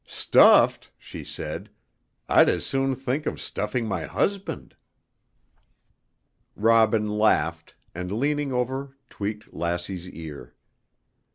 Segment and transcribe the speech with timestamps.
[0.03, 1.69] 'Stuffed!' she said;
[2.27, 4.75] 'I'd as soon think of stuffing my husband!'"
[6.55, 10.55] Robin laughed, and leaning over tweaked Lassie's ear.